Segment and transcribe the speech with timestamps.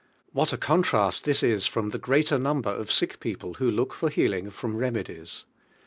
[0.31, 3.93] What a contrast tMa is from the great er number of sick people who look
[3.93, 5.45] for healing from remedies.